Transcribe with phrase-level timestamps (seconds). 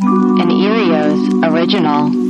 [0.00, 2.27] An Erios original.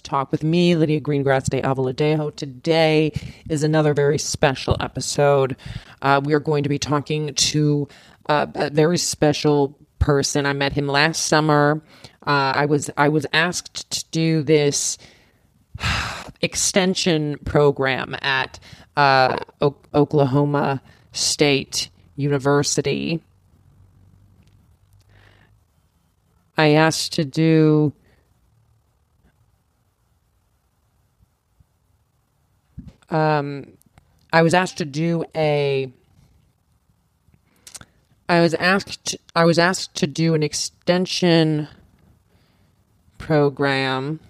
[0.00, 2.34] Talk with me, Lydia Greengrass de Avaladejo.
[2.34, 3.12] Today
[3.48, 5.56] is another very special episode.
[6.02, 7.88] Uh, we are going to be talking to
[8.28, 10.46] uh, a very special person.
[10.46, 11.82] I met him last summer.
[12.26, 14.98] Uh, I was I was asked to do this
[16.42, 18.58] extension program at
[18.96, 23.22] uh, o- Oklahoma State University.
[26.56, 27.92] I asked to do
[33.10, 33.72] um,
[34.32, 35.90] I was asked to do a.
[38.28, 39.16] I was asked.
[39.34, 41.68] I was asked to do an extension
[43.16, 44.20] program.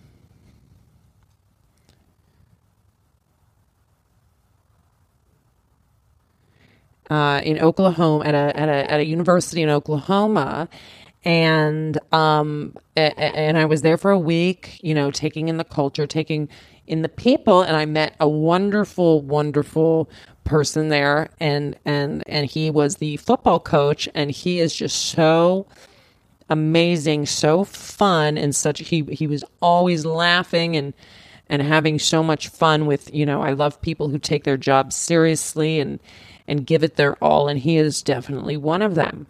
[7.10, 10.68] Uh, in Oklahoma at a, at a at a university in Oklahoma,
[11.24, 16.06] and um and I was there for a week, you know, taking in the culture,
[16.06, 16.48] taking
[16.88, 20.10] in the people and I met a wonderful wonderful
[20.44, 25.66] person there and and and he was the football coach and he is just so
[26.48, 30.94] amazing, so fun and such he he was always laughing and
[31.50, 34.96] and having so much fun with, you know, I love people who take their jobs
[34.96, 36.00] seriously and
[36.46, 39.26] and give it their all and he is definitely one of them.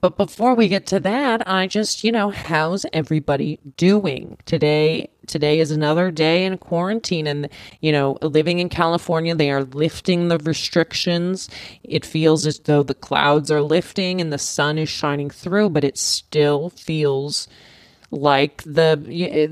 [0.00, 4.38] But before we get to that, I just, you know, how's everybody doing?
[4.46, 7.48] Today today is another day in quarantine and
[7.80, 11.48] you know, living in California, they are lifting the restrictions.
[11.84, 15.84] It feels as though the clouds are lifting and the sun is shining through, but
[15.84, 17.48] it still feels
[18.10, 18.96] like the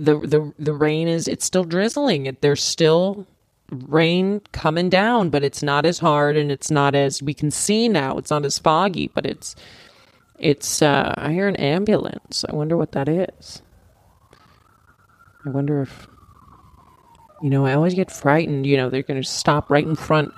[0.00, 2.36] the the the rain is it's still drizzling.
[2.40, 3.26] There's still
[3.70, 7.88] rain coming down, but it's not as hard and it's not as we can see
[7.88, 8.16] now.
[8.16, 9.54] It's not as foggy, but it's
[10.38, 12.44] it's, uh, I hear an ambulance.
[12.48, 13.62] I wonder what that is.
[15.46, 16.06] I wonder if,
[17.42, 18.66] you know, I always get frightened.
[18.66, 20.32] You know, they're going to stop right in front.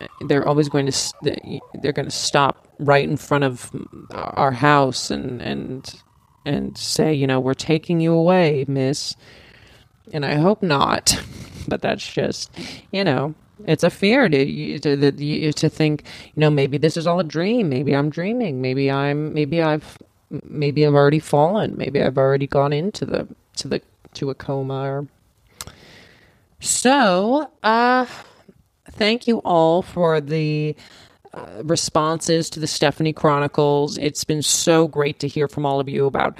[0.00, 3.70] Uh, they're always going to, they're going to stop right in front of
[4.12, 5.94] uh, our house and, and,
[6.44, 9.14] and say, you know, we're taking you away, miss.
[10.12, 11.20] And I hope not.
[11.66, 12.50] But that's just,
[12.92, 13.34] you know,
[13.66, 16.04] it's a fear to to to think,
[16.34, 17.68] you know, maybe this is all a dream.
[17.68, 18.60] Maybe I'm dreaming.
[18.60, 19.96] Maybe I'm maybe I've
[20.30, 21.76] maybe I've already fallen.
[21.76, 23.82] Maybe I've already gone into the to the
[24.14, 25.06] to a coma
[26.60, 27.50] so.
[27.62, 28.06] Uh,
[28.92, 30.76] thank you all for the.
[31.32, 33.98] Uh, responses to the Stephanie Chronicles.
[33.98, 36.38] It's been so great to hear from all of you about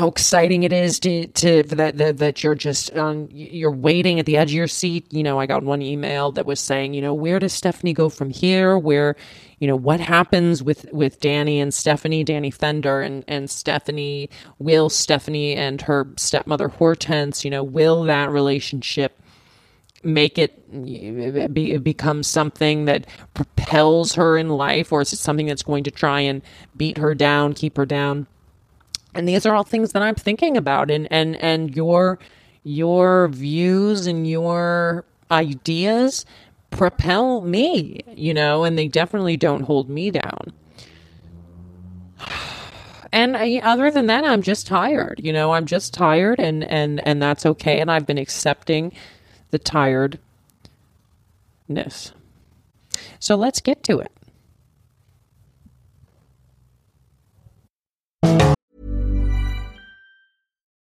[0.00, 4.24] how exciting it is to to that, that that you're just um, you're waiting at
[4.24, 5.06] the edge of your seat.
[5.12, 8.08] You know, I got one email that was saying, you know, where does Stephanie go
[8.08, 8.78] from here?
[8.78, 9.14] Where,
[9.58, 14.88] you know, what happens with with Danny and Stephanie, Danny Fender and and Stephanie, will
[14.88, 19.20] Stephanie and her stepmother Hortense, you know, will that relationship
[20.02, 25.62] make it be, become something that propels her in life or is it something that's
[25.62, 26.40] going to try and
[26.74, 28.26] beat her down, keep her down?
[29.14, 32.18] And these are all things that I'm thinking about and and and your
[32.62, 36.26] your views and your ideas
[36.70, 40.52] propel me, you know, and they definitely don't hold me down.
[43.12, 45.20] And I, other than that, I'm just tired.
[45.20, 47.80] You know, I'm just tired, and and and that's okay.
[47.80, 48.92] And I've been accepting
[49.50, 50.20] the tiredness.
[53.18, 54.12] So let's get to it.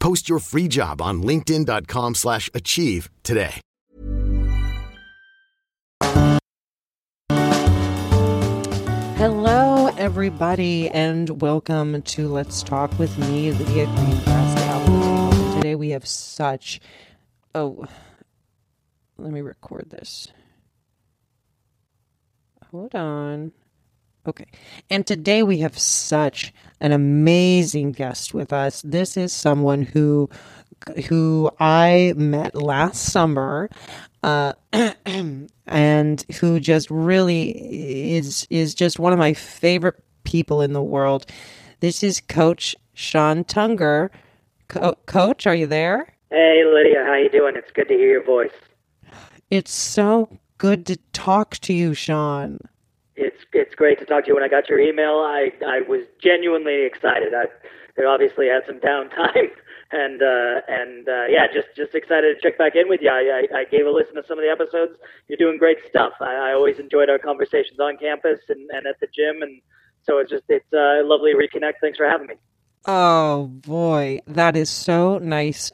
[0.00, 3.60] Post your free job on linkedin.com/achieve slash achieve today.
[9.16, 15.54] Hello, everybody, and welcome to Let's Talk with me, Lydia Greengrass.
[15.56, 16.80] Today we have such.
[17.54, 17.84] Oh,
[19.18, 20.28] let me record this.
[22.70, 23.52] Hold on.
[24.26, 24.46] Okay.
[24.90, 28.82] And today we have such an amazing guest with us.
[28.82, 30.28] This is someone who
[31.08, 33.68] who I met last summer
[34.22, 34.54] uh,
[35.66, 41.26] and who just really is is just one of my favorite people in the world.
[41.80, 44.10] This is Coach Sean Tunger.
[44.68, 46.14] Co- Coach, are you there?
[46.30, 47.54] Hey Lydia, how you doing?
[47.56, 48.52] It's good to hear your voice.
[49.50, 52.58] It's so good to talk to you, Sean.
[53.16, 54.34] It's it's great to talk to you.
[54.34, 57.34] When I got your email, I I was genuinely excited.
[57.34, 57.46] I
[58.00, 59.50] I obviously had some downtime,
[59.92, 63.10] and uh, and uh, yeah, just just excited to check back in with you.
[63.10, 64.98] I, I I gave a listen to some of the episodes.
[65.28, 66.12] You're doing great stuff.
[66.20, 69.60] I, I always enjoyed our conversations on campus and, and at the gym, and
[70.02, 71.74] so it's just it's uh, lovely to reconnect.
[71.80, 72.34] Thanks for having me.
[72.86, 75.72] Oh boy, that is so nice.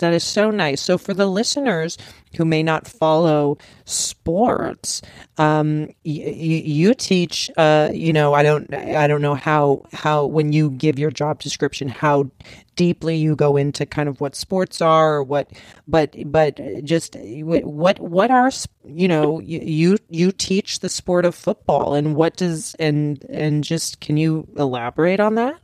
[0.00, 0.82] That is so nice.
[0.82, 1.96] So, for the listeners
[2.36, 3.56] who may not follow
[3.86, 5.00] sports,
[5.38, 7.50] um, y- you teach.
[7.56, 8.72] Uh, you know, I don't.
[8.74, 12.30] I don't know how how when you give your job description how
[12.76, 15.50] deeply you go into kind of what sports are or what,
[15.88, 18.50] but but just what what are
[18.84, 24.00] you know you you teach the sport of football and what does and and just
[24.00, 25.58] can you elaborate on that?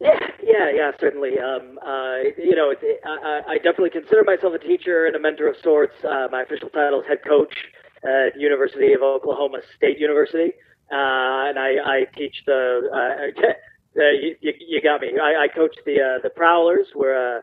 [0.00, 1.38] Yeah, yeah, yeah, certainly.
[1.38, 5.48] Um, uh, you know, it, I, I definitely consider myself a teacher and a mentor
[5.48, 5.94] of sorts.
[6.04, 7.54] Uh, my official title is head coach
[8.04, 10.52] at University of Oklahoma State University,
[10.92, 12.88] uh, and I, I teach the.
[12.92, 13.40] Uh,
[14.00, 15.18] uh, you, you got me.
[15.20, 16.88] I, I coach the uh, the Prowlers.
[16.94, 17.42] We're a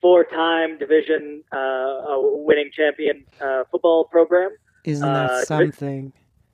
[0.00, 4.50] four-time division uh, winning champion uh, football program.
[4.84, 6.12] Isn't that something?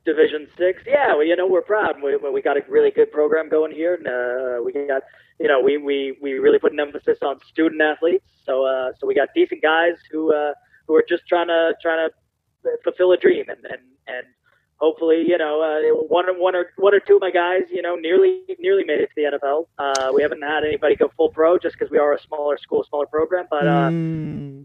[0.08, 0.82] Division Six.
[0.86, 2.02] Yeah, well, you know we're proud.
[2.02, 5.02] We we got a really good program going here, and uh, we got
[5.38, 8.24] you know we we we really put an emphasis on student athletes.
[8.46, 10.52] So uh, so we got decent guys who uh,
[10.86, 14.26] who are just trying to trying to fulfill a dream, and and and
[14.76, 17.82] hopefully you know uh, one or one or one or two of my guys you
[17.82, 19.66] know nearly nearly made it to the NFL.
[19.78, 22.82] Uh, we haven't had anybody go full pro just because we are a smaller school,
[22.88, 23.66] smaller program, but.
[23.66, 24.64] Uh, Mm.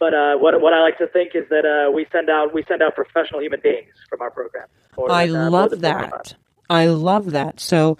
[0.00, 2.64] But uh, what what I like to think is that uh, we send out we
[2.66, 4.66] send out professional human beings from our program.
[5.08, 6.34] I than, uh, love that.
[6.70, 7.60] I love that.
[7.60, 7.98] So,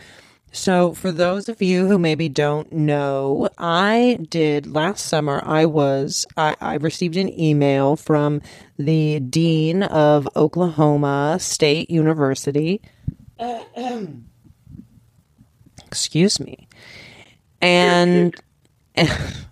[0.50, 5.42] so for those of you who maybe don't know, I did last summer.
[5.44, 8.40] I was I, I received an email from
[8.78, 12.80] the dean of Oklahoma State University.
[15.86, 16.66] Excuse me,
[17.60, 18.34] and.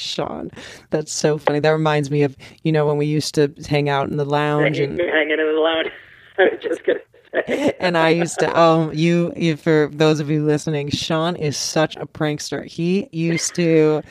[0.00, 0.50] Sean,
[0.90, 1.60] that's so funny.
[1.60, 4.78] That reminds me of you know when we used to hang out in the lounge
[4.78, 5.88] and hanging in the lounge.
[6.38, 7.00] I was just gonna
[7.78, 11.96] and I used to um you, you for those of you listening, Sean is such
[11.96, 12.64] a prankster.
[12.66, 14.02] He used to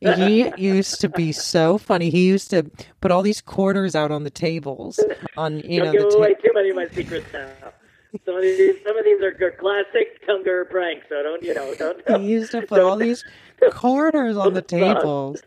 [0.00, 2.10] he used to be so funny.
[2.10, 5.02] He used to put all these quarters out on the tables
[5.36, 7.48] on you know Don't give the away ta- too many of my secrets now.
[8.24, 11.06] Some of these, some of these are classic Tunger pranks.
[11.08, 11.74] So don't you know?
[11.74, 12.20] Don't.
[12.20, 13.24] he used to put all these
[13.72, 15.42] quarters on the tables.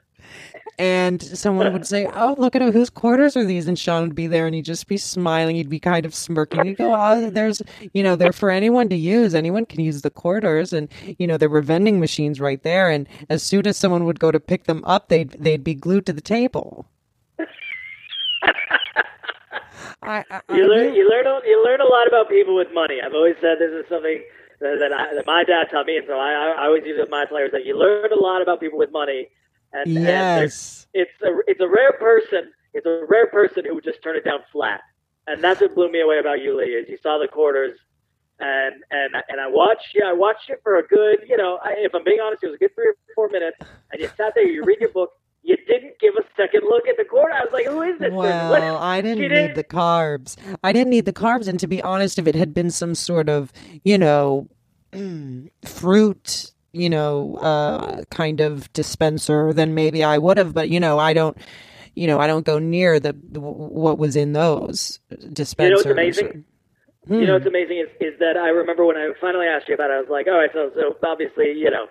[0.77, 4.27] And someone would say, "Oh, look at whose quarters are these?" And Sean would be
[4.27, 5.57] there, and he'd just be smiling.
[5.57, 6.63] He'd be kind of smirking.
[6.63, 7.61] He'd go, "Oh, there's,
[7.93, 9.35] you know, they're for anyone to use.
[9.35, 10.87] Anyone can use the quarters, and
[11.17, 12.89] you know, there were vending machines right there.
[12.89, 16.05] And as soon as someone would go to pick them up, they'd they'd be glued
[16.05, 16.85] to the table."
[20.01, 22.99] I, I, You learn, you learn, a- you learn a lot about people with money.
[23.05, 24.23] I've always said this is something
[24.59, 27.01] that, that, I, that my dad taught me, and so I, I always use it
[27.01, 29.27] with my players that you learn a lot about people with money.
[29.71, 32.51] And, yes, and it's a it's a rare person.
[32.73, 34.81] It's a rare person who would just turn it down flat,
[35.27, 36.65] and that's what blew me away about you, Lee.
[36.65, 37.77] Is you saw the quarters,
[38.39, 39.89] and and and I watched.
[39.93, 41.19] Yeah, I watched it for a good.
[41.27, 43.57] You know, I, if I'm being honest, it was a good three or four minutes,
[43.91, 45.11] and you sat there, you read your book,
[45.43, 47.33] you didn't give a second look at the quarter.
[47.33, 48.11] I was like, who is this?
[48.11, 48.61] Well, what?
[48.61, 49.55] I didn't need didn't...
[49.55, 50.35] the carbs.
[50.63, 51.47] I didn't need the carbs.
[51.47, 53.51] And to be honest, if it had been some sort of,
[53.83, 54.47] you know,
[54.91, 60.53] mm, fruit, you know, uh, kind of dispenser, then maybe I would have.
[60.53, 61.37] But, you know, I don't.
[61.95, 64.99] You know, I don't go near the, the what was in those
[65.33, 65.59] dispensers.
[65.59, 66.45] You know what's amazing?
[67.07, 67.13] Hmm.
[67.15, 69.89] You know what's amazing is, is that I remember when I finally asked you about
[69.89, 71.87] it, I was like, all right, so so obviously, you know,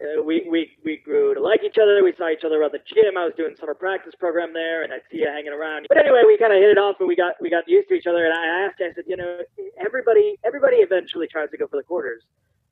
[0.00, 2.02] uh, we, we, we grew to like each other.
[2.02, 3.16] We saw each other around the gym.
[3.20, 5.86] I was doing summer practice program there, and I'd see you hanging around.
[5.88, 7.94] But anyway, we kind of hit it off, and we got we got used to
[7.94, 8.24] each other.
[8.24, 9.38] And I asked, I said, you know,
[9.84, 12.22] everybody everybody eventually tries to go for the quarters,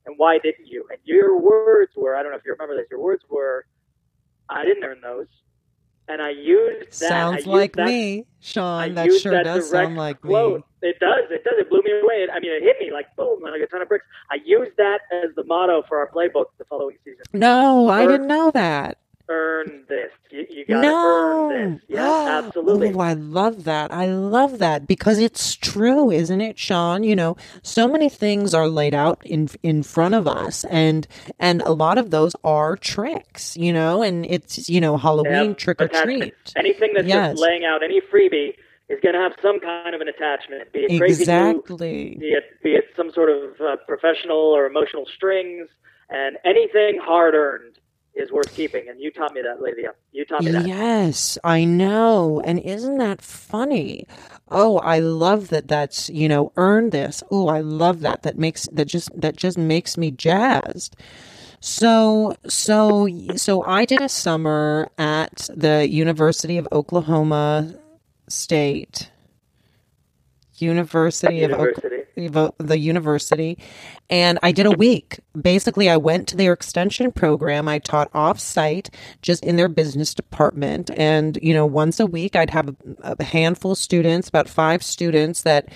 [0.07, 0.87] and why didn't you?
[0.91, 2.87] And your words were, I don't know if you remember this.
[2.91, 3.67] Your words were,
[4.49, 5.29] I didn't earn those
[6.09, 7.09] and I used that.
[7.09, 8.95] Sounds used like that, me, Sean.
[8.95, 10.65] That sure that does sound like quote.
[10.83, 10.89] me.
[10.89, 11.31] It does.
[11.31, 11.55] It does.
[11.59, 12.27] It blew me away.
[12.33, 14.05] I mean, it hit me like boom, like a ton of bricks.
[14.31, 17.25] I used that as the motto for our playbook the following season.
[17.33, 20.11] No, I didn't know that earn this.
[20.31, 21.51] You, you got to no.
[21.51, 21.83] earn this.
[21.89, 22.93] Yeah, absolutely.
[22.95, 23.93] Oh, I love that.
[23.93, 27.03] I love that because it's true, isn't it, Sean?
[27.05, 31.07] You know, so many things are laid out in in front of us, and
[31.39, 33.57] and a lot of those are tricks.
[33.57, 36.35] You know, and it's you know Halloween trick or treat.
[36.57, 37.33] Anything that's yes.
[37.33, 38.55] just laying out any freebie
[38.89, 40.73] is going to have some kind of an attachment.
[40.73, 42.17] Be it crazy exactly.
[42.19, 45.69] be it be it some sort of uh, professional or emotional strings,
[46.09, 47.79] and anything hard earned
[48.15, 48.89] is worth keeping.
[48.89, 49.93] And you taught me that, Lydia.
[50.13, 50.67] You taught me that.
[50.67, 52.41] Yes, I know.
[52.45, 54.07] And isn't that funny?
[54.51, 55.69] Oh, I love that.
[55.69, 57.23] That's you know earned this.
[57.31, 58.23] Oh, I love that.
[58.23, 60.97] That makes that just that just makes me jazzed.
[61.61, 67.75] So so so I did a summer at the University of Oklahoma
[68.29, 69.11] State.
[70.61, 72.05] University, University.
[72.27, 73.59] of the university
[74.11, 75.21] and I did a week.
[75.41, 77.69] Basically, I went to their extension program.
[77.69, 78.91] I taught off site
[79.23, 80.91] just in their business department.
[80.97, 84.83] And, you know, once a week, I'd have a, a handful of students, about five
[84.83, 85.69] students that,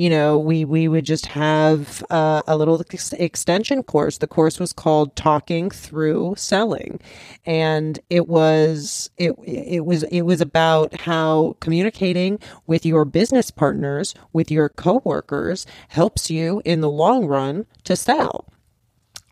[0.00, 4.16] you know, we, we would just have uh, a little ex- extension course.
[4.16, 6.98] The course was called Talking Through Selling.
[7.44, 14.14] And it was, it, it was, it was about how communicating with your business partners,
[14.32, 18.49] with your coworkers helps you in the long run to sell.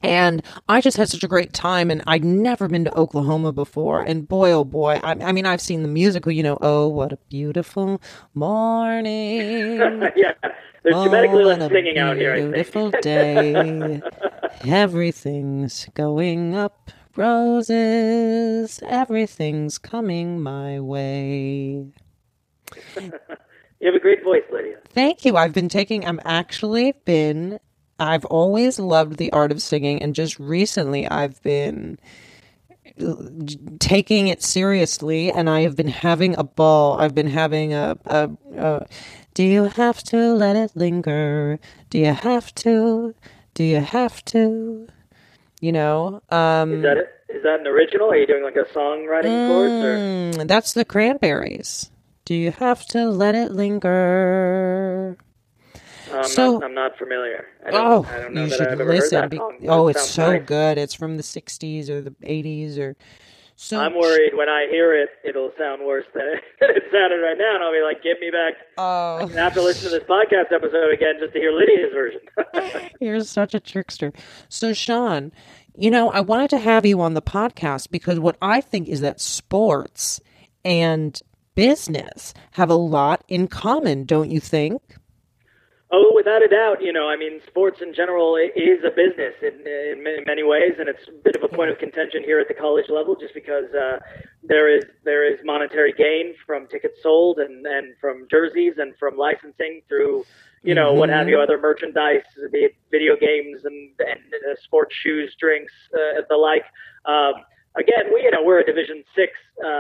[0.03, 4.03] And I just had such a great time, and I'd never been to Oklahoma before.
[4.03, 7.13] And boy, oh boy, I, I mean, I've seen the musical, you know, oh, what
[7.13, 8.01] a beautiful
[8.35, 9.79] morning.
[10.17, 10.35] yeah,
[10.83, 12.37] there's oh, genetically less singing out here.
[12.37, 14.01] Beautiful day.
[14.65, 18.81] Everything's going up roses.
[18.87, 21.85] Everything's coming my way.
[22.97, 23.13] you
[23.83, 24.77] have a great voice, Lydia.
[24.91, 25.37] Thank you.
[25.37, 27.59] I've been taking, I'm actually been
[27.99, 31.99] I've always loved the art of singing, and just recently I've been
[33.79, 36.99] taking it seriously, and I have been having a ball.
[36.99, 38.87] I've been having a, a, a
[39.35, 41.59] do you have to let it linger?
[41.91, 43.15] Do you have to?
[43.55, 44.89] Do you have to?
[45.61, 47.09] You know, um, is that it?
[47.29, 48.11] Is that an original?
[48.11, 50.39] Are you doing like a songwriting mm, course?
[50.41, 50.45] Or?
[50.45, 51.91] That's the Cranberries.
[52.25, 55.17] Do you have to let it linger?
[56.13, 57.47] I'm, so, not, I'm not familiar.
[57.67, 59.21] I don't, oh, I don't know you that should listen.
[59.21, 59.59] heard that song.
[59.69, 60.47] oh, it's so nice.
[60.47, 60.79] good.
[60.79, 62.97] It's from the '60s or the '80s or.
[63.61, 67.17] So I'm worried when I hear it, it'll sound worse than it, than it sounded
[67.17, 69.29] right now, and I'll be like, "Get me back." Oh.
[69.29, 72.91] I have to listen to this podcast episode again just to hear Lydia's version.
[73.01, 74.13] You're such a trickster.
[74.49, 75.33] So, Sean,
[75.77, 79.01] you know, I wanted to have you on the podcast because what I think is
[79.01, 80.21] that sports
[80.65, 81.21] and
[81.57, 84.81] business have a lot in common, don't you think?
[85.91, 86.83] Oh, without a doubt.
[86.83, 90.87] You know, I mean, sports in general is a business in, in many ways, and
[90.87, 93.73] it's a bit of a point of contention here at the college level, just because
[93.73, 93.99] uh,
[94.43, 99.17] there is there is monetary gain from tickets sold and and from jerseys and from
[99.17, 100.27] licensing through,
[100.63, 100.99] you know, mm-hmm.
[100.99, 101.45] what have you, mm-hmm.
[101.45, 106.67] other merchandise, be it video games and and uh, sports shoes, drinks, uh, the like.
[107.07, 107.33] Um,
[107.77, 109.33] again, we you know we're a Division Six
[109.65, 109.71] uh, uh,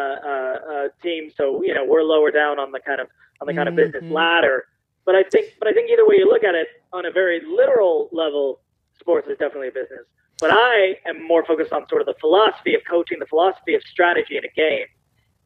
[0.72, 3.08] uh, team, so you know we're lower down on the kind of
[3.42, 4.14] on the kind of business Mm-hmm.
[4.14, 4.64] ladder.
[5.08, 7.40] But I think, but I think either way you look at it, on a very
[7.40, 8.60] literal level,
[9.00, 10.04] sports is definitely a business.
[10.38, 13.80] But I am more focused on sort of the philosophy of coaching, the philosophy of
[13.84, 14.84] strategy in a game.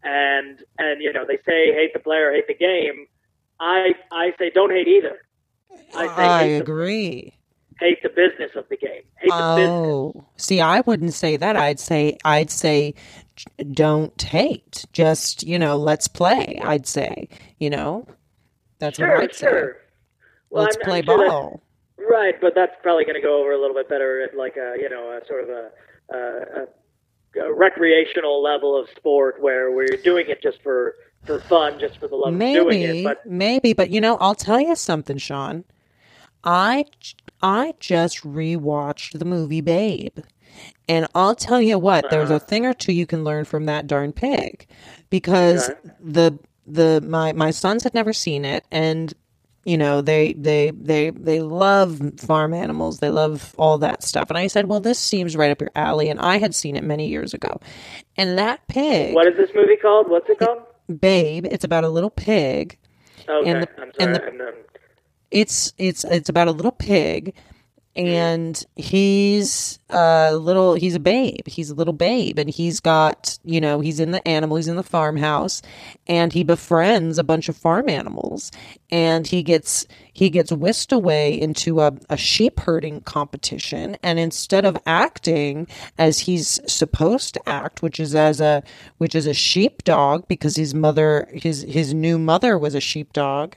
[0.02, 3.06] And and you know they say hate the player, hate the game.
[3.60, 5.18] I I say don't hate either.
[5.94, 7.32] I say I agree.
[7.78, 9.02] The, hate the business of the game.
[9.20, 9.68] Hate the business.
[9.70, 11.54] Oh, see, I wouldn't say that.
[11.54, 12.96] I'd say, I'd say,
[13.70, 14.86] don't hate.
[14.92, 16.58] Just you know, let's play.
[16.64, 17.28] I'd say,
[17.60, 18.08] you know,
[18.82, 19.74] that's Sure, what I'd sure.
[19.74, 19.80] say.
[20.50, 21.62] Well, let's I'm- I'm play sure ball.
[22.10, 24.74] Right, but that's probably going to go over a little bit better at like a
[24.78, 25.70] you know a sort of a,
[26.12, 26.66] a,
[27.46, 32.08] a, recreational level of sport where we're doing it just for for fun, just for
[32.08, 32.86] the love of doing it.
[32.88, 35.64] Maybe, But maybe, but you know, I'll tell you something, Sean.
[36.44, 36.86] I
[37.40, 40.18] I just rewatched the movie Babe,
[40.88, 42.10] and I'll tell you what.
[42.10, 42.36] There's Uh-huh.
[42.42, 44.66] a thing or two you can learn from that darn pig,
[45.08, 45.78] because Okay.
[46.00, 46.38] the
[46.72, 49.12] the my my sons had never seen it, and
[49.64, 54.36] you know they they they they love farm animals they love all that stuff and
[54.36, 57.06] i said well this seems right up your alley and i had seen it many
[57.06, 57.60] years ago
[58.16, 60.10] and that pig what is this movie called?
[60.10, 60.62] What's it called?
[60.98, 62.76] babe it's about a little pig
[63.28, 64.30] Okay, and the- I'm sorry.
[64.30, 64.54] and the-
[65.30, 67.32] it's it's it's about a little pig
[67.94, 71.46] and he's a little he's a babe.
[71.46, 72.38] He's a little babe.
[72.38, 75.60] And he's got you know he's in the animal he's in the farmhouse
[76.06, 78.50] and he befriends a bunch of farm animals.
[78.90, 83.96] And he gets he gets whisked away into a, a sheep herding competition.
[84.02, 85.66] And instead of acting
[85.98, 88.62] as he's supposed to act which is as a
[88.96, 93.54] which is a sheepdog because his mother his his new mother was a sheepdog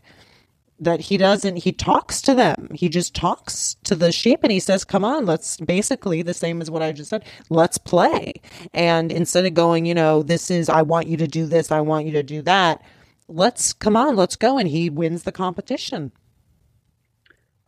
[0.80, 4.60] that he doesn't he talks to them he just talks to the sheep and he
[4.60, 8.34] says come on let's basically the same as what i just said let's play
[8.74, 11.80] and instead of going you know this is i want you to do this i
[11.82, 12.82] want you to do that
[13.30, 16.12] let's come on let's go and he wins the competition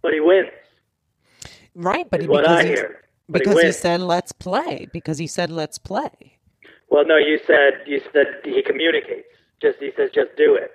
[0.02, 0.50] but he wins.
[1.76, 2.78] right but he, what because, I he, he
[3.32, 3.78] because he wins.
[3.78, 6.38] said let's play because he said let's play
[6.90, 9.28] Well, no, you said you said he communicates.
[9.62, 10.72] Just he says, just do it.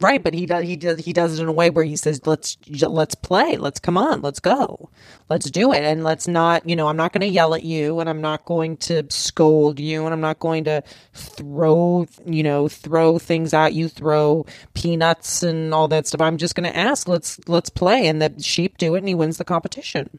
[0.00, 2.20] Right but he does he does he does it in a way where he says
[2.26, 3.56] let's let's play.
[3.56, 4.90] Let's come on let's go.
[5.28, 5.82] Let's do it.
[5.82, 8.44] And let's not you know i'm not going to yell at you and i'm not
[8.44, 13.72] going to scold you and i'm not going to throw you know throw things at
[13.74, 14.44] you throw
[14.74, 16.20] peanuts and all that stuff.
[16.20, 18.06] I'm just going to ask let's let's play.
[18.06, 20.10] And the sheep do it and he wins the competition.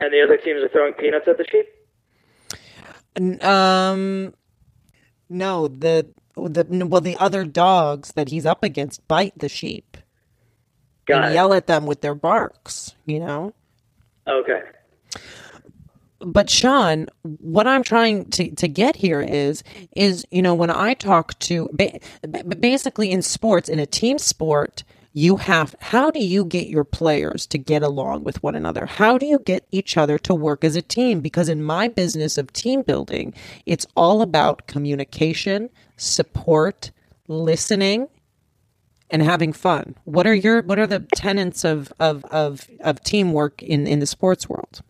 [0.00, 1.66] And the other teams are throwing peanuts at the sheep.
[3.44, 4.34] Um
[5.28, 6.08] no the
[6.48, 9.96] the well the other dogs that he's up against bite the sheep
[11.06, 11.34] Got and it.
[11.34, 13.52] yell at them with their barks you know
[14.28, 14.60] Okay.
[16.20, 19.62] but Sean, what I'm trying to, to get here is
[19.96, 24.18] is you know when I talk to ba- ba- basically in sports in a team
[24.18, 28.86] sport you have how do you get your players to get along with one another?
[28.86, 31.20] How do you get each other to work as a team?
[31.20, 33.34] Because in my business of team building
[33.66, 36.90] it's all about communication support
[37.28, 38.08] listening
[39.10, 39.96] and having fun.
[40.04, 44.06] What are your what are the tenets of of of, of teamwork in in the
[44.06, 44.82] sports world?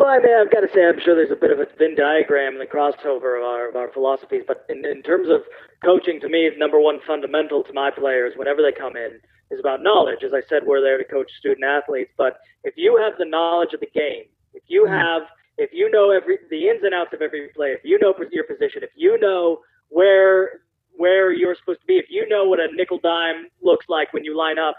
[0.00, 1.94] Well, I mean, I've got to say, I'm sure there's a bit of a Venn
[1.94, 4.44] diagram and the crossover of our, of our philosophies.
[4.48, 5.42] But in, in terms of
[5.84, 9.82] coaching, to me, number one fundamental to my players, whenever they come in, is about
[9.82, 10.22] knowledge.
[10.24, 12.12] As I said, we're there to coach student athletes.
[12.16, 14.94] But if you have the knowledge of the game, if you mm-hmm.
[14.94, 15.22] have,
[15.58, 18.44] if you know every the ins and outs of every play, if you know your
[18.44, 20.60] position, if you know where
[20.96, 24.24] where you're supposed to be, if you know what a nickel dime looks like when
[24.24, 24.76] you line up,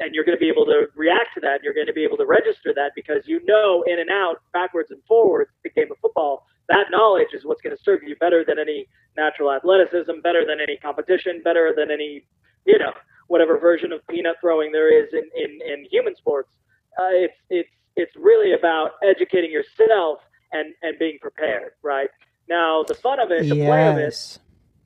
[0.00, 1.62] and you're going to be able to react to that.
[1.62, 4.90] You're going to be able to register that because you know in and out, backwards
[4.90, 6.46] and forwards, the game of football.
[6.68, 10.60] That knowledge is what's going to serve you better than any natural athleticism, better than
[10.60, 12.24] any competition, better than any,
[12.64, 12.92] you know,
[13.30, 16.50] whatever version of peanut throwing there is in, in, in human sports.
[16.98, 20.18] Uh, it's it's it's really about educating yourself
[20.52, 21.72] and and being prepared.
[21.82, 22.10] Right
[22.48, 24.38] now, the fun of it, the play of it,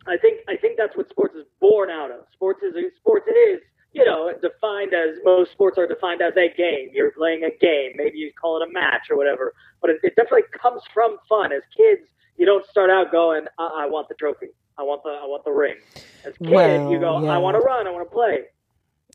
[0.07, 2.27] I think I think that's what sports is born out of.
[2.35, 3.61] Sports is sports is
[3.93, 6.91] you know defined as most sports are defined as a game.
[6.93, 7.93] You're playing a game.
[7.97, 11.51] Maybe you call it a match or whatever, but it, it definitely comes from fun.
[11.51, 14.49] As kids, you don't start out going, I, I want the trophy.
[14.79, 15.77] I want the I want the ring.
[16.25, 17.31] As kids, Well, you go, yeah.
[17.31, 17.87] I want to run.
[17.87, 18.39] I want to play.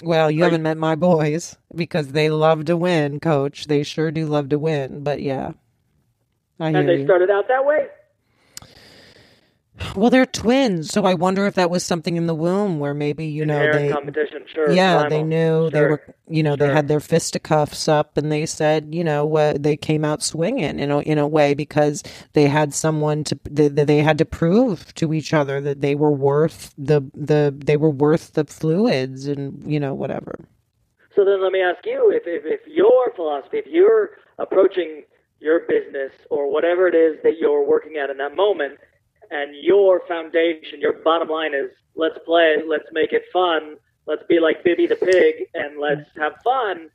[0.02, 3.68] Well, you Are haven't met my boys because they love to win, coach.
[3.68, 5.54] They sure do love to win, but yeah.
[6.60, 7.06] I hear And they you.
[7.06, 7.88] started out that way.
[9.96, 13.26] Well, they're twins, so I wonder if that was something in the womb where maybe,
[13.26, 14.72] you know, they competition, sure.
[14.72, 18.46] Yeah, they primal, knew they were, you know, they had their fisticuffs up and they
[18.46, 22.48] said, you know, uh, they came out swinging in a, in a way because they
[22.48, 26.12] had someone to, that they, they had to prove to each other that they were
[26.12, 30.40] worth the, the, they were worth the fluids and, you know, whatever.
[31.16, 35.04] So then let me ask you if, if, if your philosophy, if you're approaching
[35.42, 38.80] your business or whatever it is that you're working at in that moment,
[39.32, 44.40] and your foundation, your bottom line is let's play, let's make it fun, let's be
[44.40, 46.90] like Bibby the pig, and let's have fun.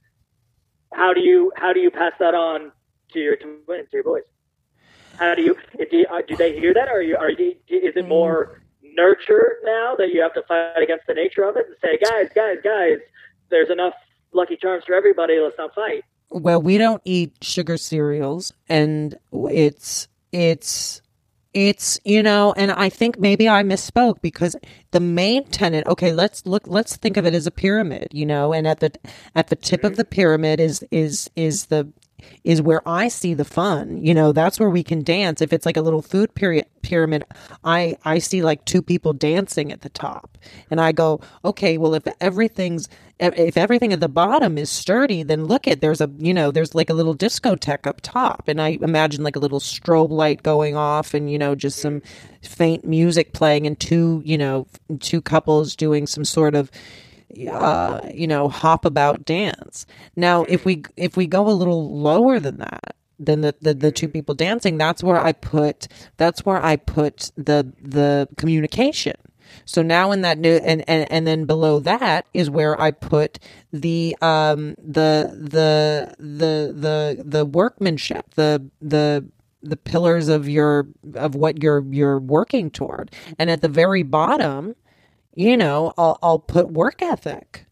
[0.95, 2.73] how do you how do you pass that on
[3.13, 4.23] to your twins, to your boys?
[5.19, 5.57] How do you
[5.91, 9.59] do, uh, do they hear that, or are you are you, is it more nurture
[9.65, 12.59] now that you have to fight against the nature of it and say, guys, guys,
[12.63, 12.99] guys,
[13.51, 13.95] there's enough
[14.33, 15.39] Lucky Charms for everybody.
[15.39, 16.05] Let's not fight.
[16.31, 21.01] Well, we don't eat sugar cereals, and it's it's
[21.55, 24.57] it's you know and i think maybe i misspoke because
[24.91, 28.53] the main tenant okay let's look let's think of it as a pyramid you know
[28.53, 28.93] and at the
[29.35, 31.89] at the tip of the pyramid is is is the
[32.43, 34.05] is where I see the fun.
[34.05, 35.41] You know, that's where we can dance.
[35.41, 37.25] If it's like a little food pyramid,
[37.65, 40.39] I I see like two people dancing at the top.
[40.71, 42.89] And I go, "Okay, well if everything's
[43.21, 46.75] if everything at the bottom is sturdy, then look at there's a you know there's
[46.75, 50.77] like a little discotheque up top, and I imagine like a little strobe light going
[50.77, 52.03] off, and you know just some
[52.43, 54.67] faint music playing, and two you know
[55.01, 56.71] two couples doing some sort of
[57.51, 59.87] uh, you know, hop about dance.
[60.17, 63.93] Now, if we if we go a little lower than that, than the, the, the
[63.93, 69.17] two people dancing, that's where I put that's where I put the the communication.
[69.65, 73.39] So now in that new and, and and then below that is where I put
[73.73, 79.27] the um the the the the the workmanship, the the
[79.63, 83.11] the pillars of your of what you're you're working toward.
[83.39, 84.75] And at the very bottom
[85.35, 87.67] you know, I'll, I'll put work ethic.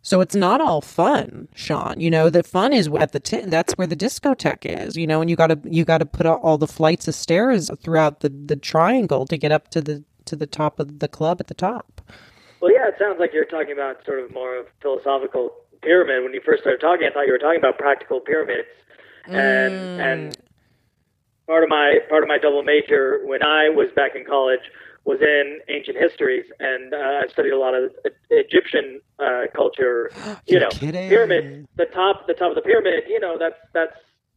[0.00, 2.00] So it's not all fun, Sean.
[2.00, 4.96] You know, the fun is at the t- that's where the discotheque is.
[4.96, 7.70] You know, and you got to you got to put all the flights of stairs
[7.82, 11.40] throughout the the triangle to get up to the to the top of the club
[11.40, 12.00] at the top.
[12.60, 15.50] Well, yeah, it sounds like you're talking about sort of more of philosophical
[15.82, 16.24] pyramid.
[16.24, 18.68] When you first started talking, I thought you were talking about practical pyramids,
[19.26, 20.00] and mm.
[20.00, 20.38] and
[21.46, 24.70] part of my part of my double major when I was back in college
[25.08, 27.90] was in ancient histories, and uh, I studied a lot of
[28.28, 30.12] Egyptian uh, culture.
[30.46, 31.08] You know, kidding.
[31.08, 33.04] pyramid, the top, the top of the pyramid.
[33.08, 33.96] You know, that's that's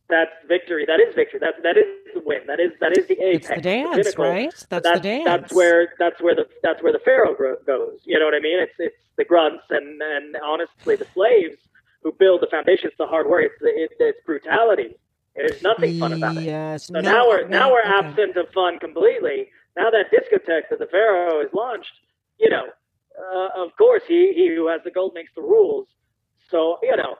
[0.09, 0.85] that's victory.
[0.85, 1.39] That is victory.
[1.39, 2.39] That that is the win.
[2.47, 3.49] That is that is the apex.
[3.49, 4.51] It's the dance, the right?
[4.69, 5.25] That's, that's, the dance.
[5.25, 7.99] That's where that's where the that's where the pharaoh goes.
[8.03, 8.59] You know what I mean?
[8.59, 11.57] It's it's the grunts and and honestly the slaves
[12.03, 12.87] who build the foundation.
[12.87, 13.43] It's the hard work.
[13.45, 14.95] It's it, it's brutality.
[15.35, 16.43] There's nothing fun about it.
[16.43, 16.87] Yes.
[16.87, 18.07] So no, now we're no, now we're okay.
[18.07, 21.91] absent of fun completely now that discotheque that the Pharaoh has launched,
[22.39, 22.65] you know,
[23.17, 25.87] uh, of course he, he who has the gold makes the rules.
[26.49, 27.15] So you know.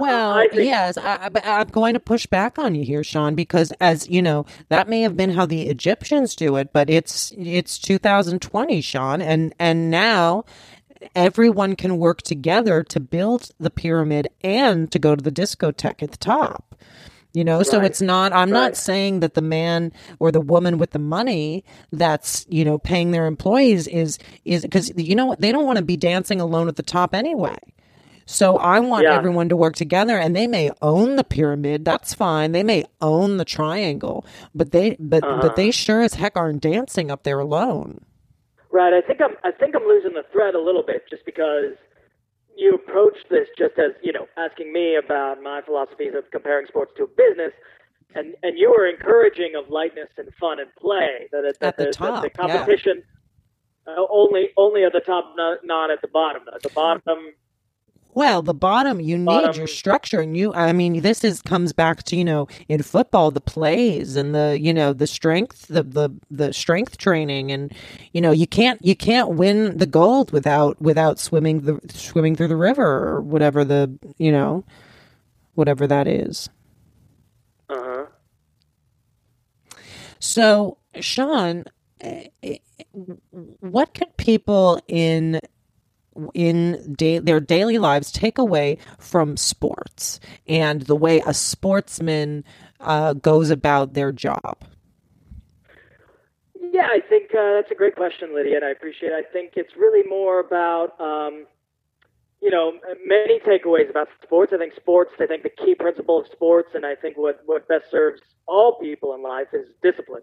[0.00, 3.34] Well, I, I think, yes, I, I'm going to push back on you here, Sean,
[3.34, 7.32] because as you know, that may have been how the Egyptians do it, but it's
[7.36, 10.44] it's 2020, Sean, and and now
[11.14, 16.12] everyone can work together to build the pyramid and to go to the discotheque at
[16.12, 16.74] the top.
[17.34, 17.66] You know, right.
[17.66, 18.60] so it's not, I'm right.
[18.60, 23.10] not saying that the man or the woman with the money that's, you know, paying
[23.10, 26.76] their employees is, is because, you know, they don't want to be dancing alone at
[26.76, 27.56] the top anyway.
[28.26, 29.16] So I want yeah.
[29.16, 31.86] everyone to work together and they may own the pyramid.
[31.86, 32.52] That's fine.
[32.52, 35.40] They may own the triangle, but they, but, uh-huh.
[35.40, 38.04] but they sure as heck aren't dancing up there alone.
[38.70, 38.92] Right.
[38.92, 41.76] I think I'm, I think I'm losing the thread a little bit just because
[42.62, 46.92] you approach this just as you know asking me about my philosophies of comparing sports
[46.96, 47.52] to business
[48.14, 51.84] and and you were encouraging of lightness and fun and play that, that at the,
[51.86, 53.02] the top the, the competition
[53.86, 53.94] yeah.
[53.94, 57.02] uh, only only at the top not, not at the bottom at the bottom
[58.14, 59.50] well, the bottom, you bottom.
[59.50, 60.20] need your structure.
[60.20, 64.16] And you, I mean, this is comes back to, you know, in football, the plays
[64.16, 67.50] and the, you know, the strength, the, the, the strength training.
[67.50, 67.72] And,
[68.12, 72.48] you know, you can't, you can't win the gold without, without swimming the, swimming through
[72.48, 74.64] the river or whatever the, you know,
[75.54, 76.50] whatever that is.
[77.68, 78.06] Uh huh.
[80.18, 81.64] So, Sean,
[82.00, 82.58] eh, eh,
[83.60, 85.40] what could people in
[86.34, 92.44] in da- their daily lives take away from sports and the way a sportsman
[92.80, 94.64] uh, goes about their job?
[96.72, 99.14] Yeah, I think uh, that's a great question, Lydia, and I appreciate it.
[99.14, 101.46] I think it's really more about, um,
[102.40, 102.72] you know,
[103.04, 104.52] many takeaways about sports.
[104.54, 107.68] I think sports, I think the key principle of sports, and I think what, what
[107.68, 110.22] best serves all people in life is discipline,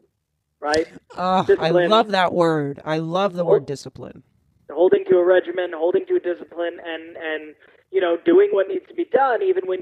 [0.59, 0.87] right?
[1.15, 1.83] Oh, discipline.
[1.83, 2.81] I love that word.
[2.83, 4.23] I love the word discipline
[4.71, 7.55] holding to a regimen, holding to a discipline, and and
[7.91, 9.79] you know doing what needs to be done, even when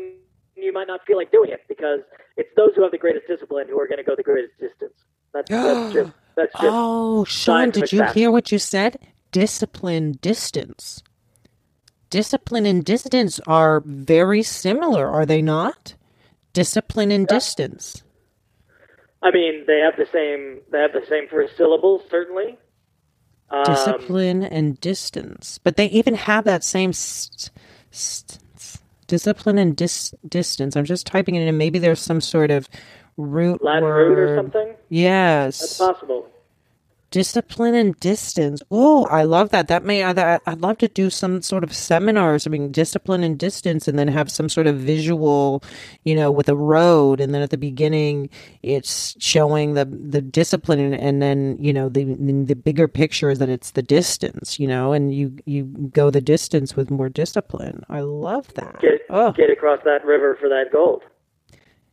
[0.55, 1.99] you might not feel like doing it, because
[2.35, 4.93] it's those who have the greatest discipline who are going to go the greatest distance.
[5.33, 6.63] That's, that's just that's just.
[6.63, 8.97] Oh, Sean, did you hear what you said?
[9.31, 11.03] Discipline, distance.
[12.09, 15.95] Discipline and distance are very similar, are they not?
[16.53, 17.35] Discipline and yeah.
[17.35, 18.03] distance.
[19.21, 20.61] I mean, they have the same.
[20.71, 22.57] They have the same first syllables, certainly.
[23.65, 25.59] Discipline um, and distance.
[25.63, 27.49] But they even have that same st-
[27.91, 28.39] st-
[29.07, 30.75] discipline and dis- distance.
[30.75, 32.67] I'm just typing it in, maybe there's some sort of
[33.15, 34.09] root Latin word.
[34.09, 34.75] root or something.
[34.89, 36.27] Yes, That's possible.
[37.17, 38.61] Discipline and distance.
[38.69, 39.67] Oh, I love that.
[39.69, 42.45] That may I, I'd love to do some sort of seminars.
[42.45, 45.63] I mean, discipline and distance, and then have some sort of visual,
[46.03, 48.29] you know, with a road, and then at the beginning,
[48.61, 52.03] it's showing the the discipline, and, and then you know the
[52.45, 56.21] the bigger picture is that it's the distance, you know, and you you go the
[56.21, 57.83] distance with more discipline.
[57.89, 58.79] I love that.
[58.79, 59.31] Get Oh.
[59.31, 61.01] get across that river for that gold.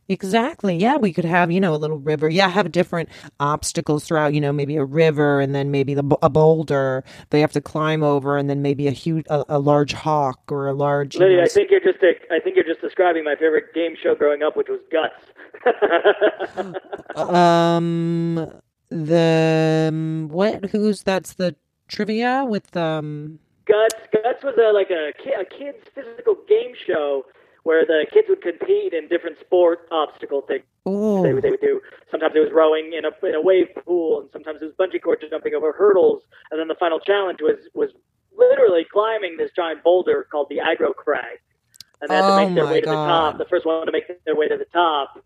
[0.07, 0.75] Exactly.
[0.77, 2.29] Yeah, we could have, you know, a little river.
[2.29, 6.29] Yeah, have different obstacles throughout, you know, maybe a river and then maybe the, a
[6.29, 10.51] boulder they have to climb over and then maybe a huge, a, a large hawk
[10.51, 11.15] or a large.
[11.15, 14.13] Lydia, know, I think you're just I think you're just describing my favorite game show
[14.13, 15.25] growing up, which was Guts.
[17.15, 21.55] um, the, um, what, who's, that's the
[21.87, 27.25] trivia with, um, Guts Guts was a, like a, a kids physical game show
[27.65, 30.63] where the kids would compete in different sport obstacle things.
[30.85, 31.81] oh, They, would- they would do.
[32.11, 35.01] Sometimes it was rowing in a in a wave pool, and sometimes it was bungee
[35.01, 36.21] cord jumping over hurdles.
[36.51, 37.89] And then the final challenge was was
[38.37, 41.39] literally climbing this giant boulder called the Aggro Crag.
[42.01, 43.37] And they had Oh to make their oh my way to the top.
[43.39, 45.17] The first one to make their way to the top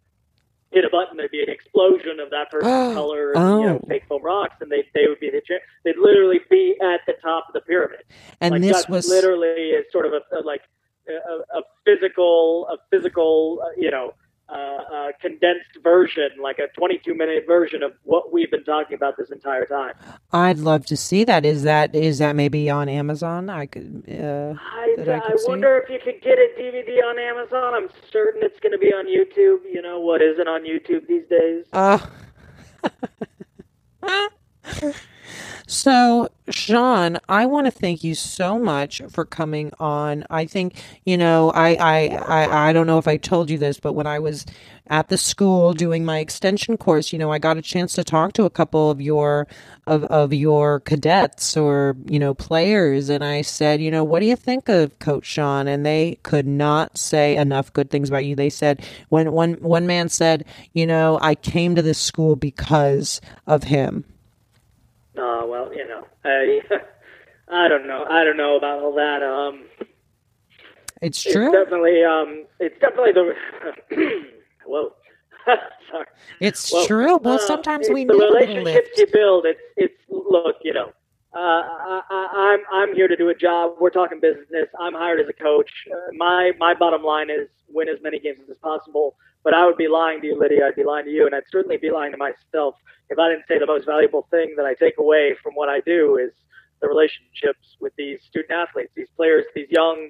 [0.72, 1.18] hit a button.
[1.18, 3.34] There'd be an explosion of that person's color, you
[3.66, 3.88] know, Oh.
[3.90, 5.42] fake foam rocks, and they they would be the
[5.84, 8.04] they'd literally be at the top of the pyramid.
[8.40, 10.62] and like this was, literally is sort of a, a like
[11.14, 14.14] a, a physical a physical uh, you know
[14.50, 19.16] uh, uh, condensed version like a 22 minute version of what we've been talking about
[19.16, 19.94] this entire time
[20.32, 21.46] I'd love to see that.
[21.46, 23.50] Is that, is that maybe on Amazon?
[23.50, 25.46] I could, uh, I, That I I, see?
[25.48, 27.74] wonder if you could get a DVD on Amazon.
[27.76, 29.60] I'm certain it's going to be on YouTube.
[29.72, 31.66] You know what isn't on YouTube these days?
[31.74, 32.00] Uh,
[35.72, 40.26] so, Sean, I want to thank you so much for coming on.
[40.28, 43.80] I think, you know, I, I, I, I don't know if I told you this,
[43.80, 44.48] but when I was
[44.88, 48.34] at the school doing my extension course, you know, I got a chance to talk
[48.34, 49.46] to a couple of your,
[49.86, 53.10] of, of your cadets or, you know, players.
[53.10, 55.68] And I said, you know, what do you think of Coach Sean?
[55.68, 58.36] And they could not say enough good things about you.
[58.36, 63.22] They said, when one, one man said, you know, I came to this school because
[63.46, 64.04] of him.
[65.20, 66.62] Oh well, you know, I
[67.52, 68.06] I don't know.
[68.10, 69.22] I don't know about all that.
[69.24, 69.66] Um,
[71.02, 71.48] It's true.
[71.48, 73.34] it's definitely um, it's definitely the
[74.68, 74.96] well,
[75.92, 76.06] Sorry.
[76.40, 77.18] It's Well, true.
[77.18, 79.46] Well, uh, sometimes it's we the need a little relationships you build.
[79.46, 80.92] It's it's look, you know,
[81.36, 83.74] uh, I, I, I'm I'm here to do a job.
[83.80, 84.68] We're talking business.
[84.80, 85.70] I'm hired as a coach.
[85.92, 89.16] Uh, my my bottom line is win as many games as possible.
[89.44, 90.68] But I would be lying to you, Lydia.
[90.68, 92.76] I'd be lying to you, and I'd certainly be lying to myself
[93.10, 95.80] if I didn't say the most valuable thing that I take away from what I
[95.82, 96.32] do is
[96.82, 100.10] the relationships with these student athletes, these players, these young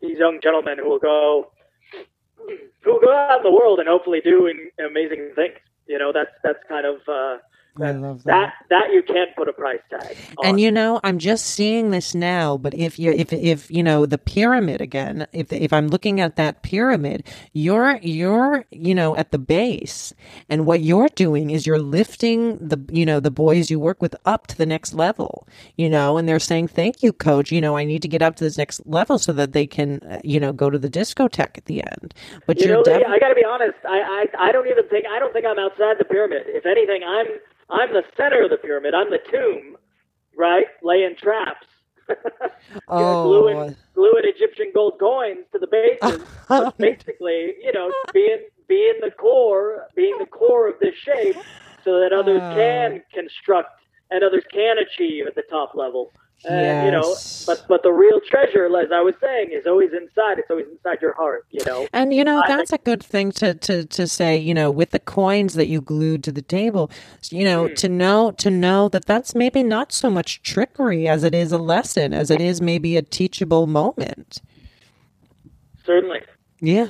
[0.00, 1.50] these young gentlemen who will go
[2.82, 4.52] who will go out in the world and hopefully do
[4.84, 5.56] amazing things.
[5.86, 7.38] You know, that's that's kind of uh,
[7.80, 10.16] I love that that you can't put a price tag.
[10.38, 10.46] On.
[10.46, 12.56] And you know, I'm just seeing this now.
[12.56, 16.36] But if you, if if you know the pyramid again, if if I'm looking at
[16.36, 20.14] that pyramid, you're you're you know at the base,
[20.48, 24.14] and what you're doing is you're lifting the you know the boys you work with
[24.24, 25.48] up to the next level.
[25.76, 27.50] You know, and they're saying, "Thank you, coach.
[27.50, 30.00] You know, I need to get up to this next level so that they can
[30.08, 32.14] uh, you know go to the discotheque at the end."
[32.46, 33.78] But you you're know, Lydia, definitely I got to be honest.
[33.84, 36.42] I, I I don't even think I don't think I'm outside the pyramid.
[36.46, 37.26] If anything, I'm
[37.70, 38.94] I'm the center of the pyramid.
[38.94, 39.76] I'm the tomb,
[40.36, 40.66] right?
[40.82, 41.66] Laying traps.
[42.88, 43.22] Oh.
[43.24, 46.20] gluing, gluing Egyptian gold coins to the bases.
[46.78, 51.36] basically, you know, being being the core, being the core of this shape,
[51.84, 52.54] so that others Oh.
[52.54, 53.70] can construct
[54.10, 56.12] and others can achieve at the top level.
[56.48, 57.44] And you know, Yes.
[57.46, 60.38] but but the real treasure, as I was saying, is always inside.
[60.38, 61.46] It's always inside your heart.
[61.50, 61.86] You know.
[61.92, 64.36] And you know that's a good thing to, to to say.
[64.36, 66.90] You know, with the coins that you glued to the table,
[67.30, 67.74] you know, Hmm.
[67.74, 71.58] to know to know that that's maybe not so much trickery as it is a
[71.58, 74.40] lesson, as it is maybe a teachable moment.
[75.84, 76.20] Certainly.
[76.60, 76.88] Yeah.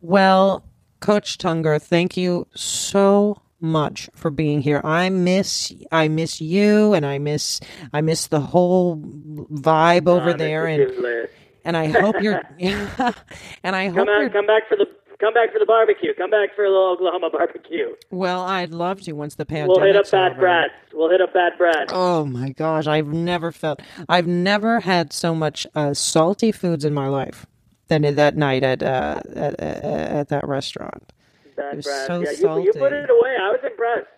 [0.00, 0.64] Well,
[1.00, 4.80] Coach Tunger, thank you so much for being here.
[4.84, 7.60] I miss I miss you, and I miss
[7.92, 11.28] I miss the whole vibe over Uh, there, and
[11.64, 14.86] and I hope you're and I hope Come back, come back for the
[15.18, 16.12] come back for the barbecue.
[16.14, 17.94] Come back for a little Oklahoma barbecue.
[18.10, 19.76] Well, I'd love to once the pandemic.
[19.76, 20.70] We'll hit up Bad Brad.
[20.92, 21.88] We'll hit up Bad Brad.
[21.90, 26.92] Oh my gosh, I've never felt I've never had so much uh, salty foods in
[26.92, 27.46] my life
[27.88, 31.12] than that night at uh, at, at, at that restaurant.
[31.56, 32.06] Was Brad.
[32.06, 33.36] so yeah, you, you put it away.
[33.40, 34.10] I was impressed.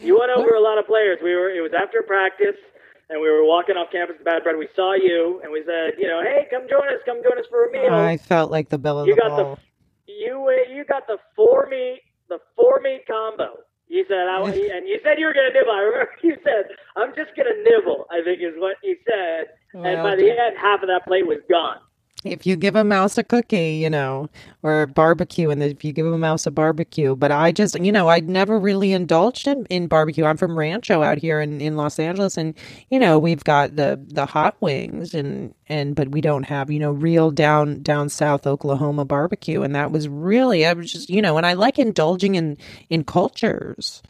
[0.00, 1.18] You went over a lot of players.
[1.22, 1.50] We were.
[1.50, 2.56] It was after practice.
[3.10, 4.56] and we were walking off campus at Bad Bread.
[4.56, 7.46] We saw you, and we said, you know, hey, come join us, come join us
[7.50, 7.92] for a meal.
[7.92, 9.58] I felt like the bell of you the got ball.
[10.06, 13.58] the you you got the four meat the four meat combo.
[13.88, 15.72] You said, I, and you said you were gonna nibble.
[15.72, 18.06] I remember you said, I'm just gonna nibble.
[18.10, 19.48] I think is what you said.
[19.72, 21.78] and by the end, half of that plate was gone.
[22.24, 24.28] If you give a mouse a cookie, you know,
[24.62, 28.08] or barbecue, and if you give a mouse a barbecue, but I just, you know,
[28.08, 30.24] I'd never really indulged in, in barbecue.
[30.24, 32.54] I'm from Rancho out here in, in Los Angeles, and
[32.90, 36.78] you know, we've got the the hot wings, and and but we don't have, you
[36.78, 41.22] know, real down down south Oklahoma barbecue, and that was really, I was just, you
[41.22, 42.56] know, and I like indulging in
[42.90, 44.02] in cultures.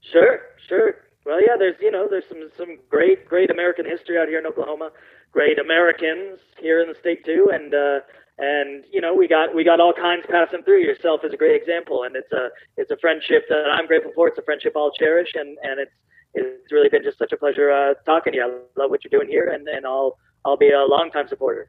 [0.00, 0.94] Sure, sure.
[1.26, 4.46] Well, yeah, there's you know there's some some great great American history out here in
[4.46, 4.90] Oklahoma.
[5.34, 7.98] Great Americans here in the state too, and uh,
[8.38, 10.80] and you know we got we got all kinds passing through.
[10.80, 14.28] Yourself is a great example, and it's a it's a friendship that I'm grateful for.
[14.28, 15.90] It's a friendship I'll cherish, and and it's
[16.34, 18.44] it's really been just such a pleasure uh, talking to you.
[18.44, 21.68] I love what you're doing here, and and I'll I'll be a longtime supporter.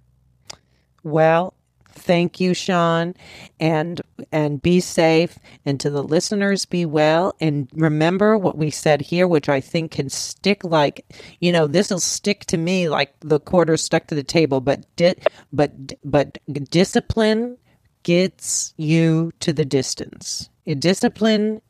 [1.02, 1.56] Well,
[1.96, 3.16] thank you, Sean,
[3.60, 5.40] and and be safe.
[5.66, 7.36] And to the listeners, be well.
[7.40, 11.06] And remember what we said here, which I think can stick like
[11.40, 14.62] you know this will stick to me like the quarter stuck to the table.
[14.62, 15.16] But di-
[15.52, 15.72] but
[16.04, 16.38] but
[16.70, 17.58] discipline
[18.04, 20.50] gets you to the distance.
[20.80, 21.62] Discipline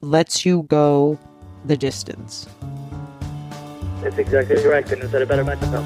[0.00, 1.18] lets you go
[1.64, 2.46] the distance.
[4.02, 4.84] That's exactly right.
[4.84, 5.84] Couldn't have said it better myself.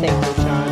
[0.00, 0.71] Thank you, Sean.